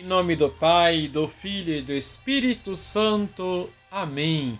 Em 0.00 0.02
nome 0.02 0.34
do 0.34 0.48
Pai, 0.48 1.08
do 1.08 1.28
Filho 1.28 1.74
e 1.74 1.82
do 1.82 1.92
Espírito 1.92 2.74
Santo. 2.74 3.68
Amém. 3.90 4.58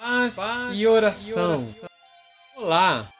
Paz, 0.00 0.34
Paz 0.34 0.76
e, 0.76 0.84
oração. 0.84 1.60
e 1.60 1.62
oração. 1.62 1.88
Olá. 2.56 3.12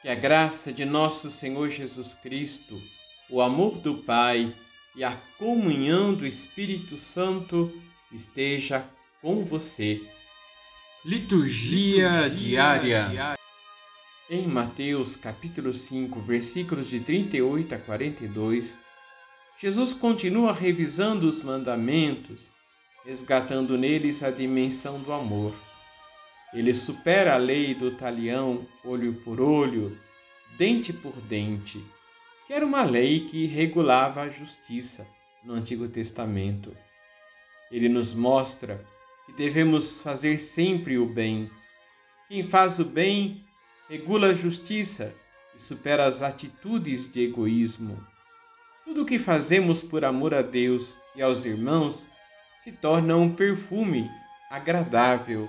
Que 0.00 0.08
a 0.08 0.14
graça 0.14 0.72
de 0.72 0.84
nosso 0.84 1.28
Senhor 1.28 1.68
Jesus 1.70 2.14
Cristo, 2.14 2.80
o 3.28 3.42
amor 3.42 3.78
do 3.80 3.96
Pai 3.96 4.54
e 4.94 5.02
a 5.02 5.16
comunhão 5.38 6.14
do 6.14 6.24
Espírito 6.24 6.96
Santo 6.98 7.76
esteja 8.12 8.86
com 9.20 9.44
você. 9.44 10.00
Liturgia, 11.04 12.28
Liturgia 12.28 12.30
diária. 12.30 13.08
diária. 13.08 13.38
Em 14.30 14.46
Mateus 14.46 15.16
capítulo 15.16 15.74
5, 15.74 16.20
versículos 16.20 16.88
de 16.88 17.00
38 17.00 17.74
a 17.74 17.78
42, 17.78 18.83
Jesus 19.58 19.94
continua 19.94 20.52
revisando 20.52 21.26
os 21.26 21.40
mandamentos, 21.42 22.52
resgatando 23.04 23.78
neles 23.78 24.22
a 24.22 24.30
dimensão 24.30 25.00
do 25.00 25.12
amor. 25.12 25.54
Ele 26.52 26.74
supera 26.74 27.34
a 27.34 27.36
lei 27.36 27.74
do 27.74 27.92
talião, 27.92 28.66
olho 28.84 29.14
por 29.22 29.40
olho, 29.40 29.98
dente 30.58 30.92
por 30.92 31.12
dente, 31.22 31.84
que 32.46 32.52
era 32.52 32.66
uma 32.66 32.82
lei 32.82 33.28
que 33.28 33.46
regulava 33.46 34.22
a 34.22 34.28
justiça 34.28 35.06
no 35.44 35.54
Antigo 35.54 35.88
Testamento. 35.88 36.76
Ele 37.70 37.88
nos 37.88 38.12
mostra 38.12 38.84
que 39.26 39.32
devemos 39.32 40.02
fazer 40.02 40.38
sempre 40.38 40.98
o 40.98 41.06
bem. 41.06 41.50
Quem 42.28 42.48
faz 42.48 42.78
o 42.78 42.84
bem 42.84 43.44
regula 43.88 44.28
a 44.28 44.34
justiça 44.34 45.14
e 45.54 45.62
supera 45.62 46.06
as 46.06 46.22
atitudes 46.22 47.10
de 47.10 47.20
egoísmo. 47.20 48.13
Tudo 48.84 49.02
o 49.02 49.06
que 49.06 49.18
fazemos 49.18 49.80
por 49.80 50.04
amor 50.04 50.34
a 50.34 50.42
Deus 50.42 50.98
e 51.16 51.22
aos 51.22 51.44
irmãos 51.46 52.06
se 52.58 52.70
torna 52.70 53.16
um 53.16 53.34
perfume 53.34 54.10
agradável 54.50 55.48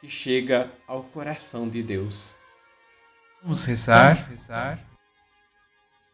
que 0.00 0.10
chega 0.10 0.72
ao 0.86 1.04
coração 1.04 1.68
de 1.68 1.82
Deus. 1.82 2.36
Vamos 3.42 3.64
rezar. 3.64 4.16
Vamos 4.16 4.28
rezar. 4.28 4.78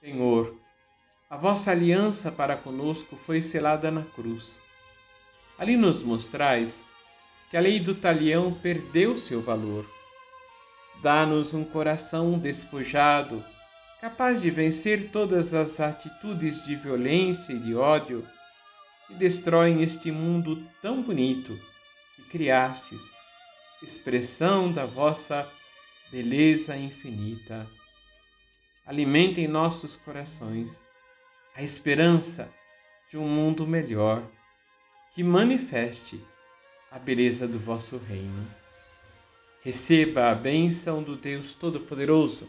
Senhor, 0.00 0.54
a 1.30 1.36
vossa 1.36 1.70
aliança 1.70 2.30
para 2.30 2.56
conosco 2.56 3.16
foi 3.24 3.40
selada 3.40 3.90
na 3.90 4.02
cruz. 4.02 4.60
Ali 5.58 5.76
nos 5.76 6.02
mostrais 6.02 6.82
que 7.50 7.56
a 7.56 7.60
lei 7.60 7.80
do 7.80 7.94
talião 7.94 8.52
perdeu 8.52 9.16
seu 9.16 9.40
valor. 9.40 9.84
Dá-nos 11.02 11.54
um 11.54 11.64
coração 11.64 12.38
despojado 12.38 13.44
capaz 14.00 14.40
de 14.40 14.50
vencer 14.50 15.10
todas 15.10 15.52
as 15.52 15.78
atitudes 15.78 16.64
de 16.64 16.74
violência 16.74 17.52
e 17.52 17.58
de 17.58 17.74
ódio 17.74 18.26
que 19.06 19.14
destroem 19.14 19.82
este 19.82 20.10
mundo 20.10 20.64
tão 20.80 21.02
bonito 21.02 21.58
que 22.16 22.22
criastes, 22.30 23.02
expressão 23.82 24.72
da 24.72 24.86
vossa 24.86 25.46
beleza 26.10 26.74
infinita. 26.76 27.66
Alimente 28.86 29.42
em 29.42 29.46
nossos 29.46 29.96
corações 29.96 30.82
a 31.54 31.62
esperança 31.62 32.50
de 33.10 33.18
um 33.18 33.28
mundo 33.28 33.66
melhor 33.66 34.22
que 35.12 35.22
manifeste 35.22 36.24
a 36.90 36.98
beleza 36.98 37.46
do 37.46 37.58
vosso 37.58 37.98
reino. 37.98 38.48
Receba 39.62 40.30
a 40.30 40.34
bênção 40.34 41.02
do 41.02 41.16
Deus 41.16 41.54
Todo-Poderoso 41.54 42.48